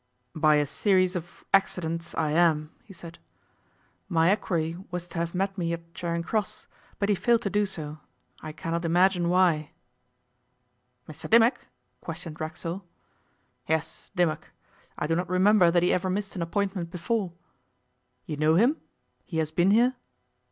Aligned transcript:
'By 0.33 0.55
a 0.55 0.65
series 0.65 1.15
of 1.15 1.43
accidents 1.53 2.15
I 2.15 2.31
am,' 2.31 2.71
he 2.83 2.91
said. 2.91 3.19
'My 4.09 4.31
equerry 4.31 4.75
was 4.89 5.07
to 5.09 5.19
have 5.19 5.35
met 5.35 5.55
me 5.59 5.73
at 5.73 5.93
Charing 5.93 6.23
Cross, 6.23 6.65
but 6.97 7.07
he 7.07 7.13
failed 7.13 7.43
to 7.43 7.51
do 7.51 7.67
so 7.67 7.99
I 8.41 8.51
cannot 8.51 8.83
imagine 8.83 9.29
why.' 9.29 9.73
'Mr 11.07 11.29
Dimmock?' 11.29 11.67
questioned 11.99 12.41
Racksole. 12.41 12.83
'Yes, 13.67 14.09
Dimmock. 14.15 14.49
I 14.97 15.05
do 15.05 15.15
not 15.15 15.29
remember 15.29 15.69
that 15.69 15.83
he 15.83 15.93
ever 15.93 16.09
missed 16.09 16.35
an 16.35 16.41
appointment 16.41 16.89
before. 16.89 17.33
You 18.25 18.37
know 18.37 18.55
him? 18.55 18.77
He 19.23 19.37
has 19.37 19.51
been 19.51 19.69
here? 19.69 19.93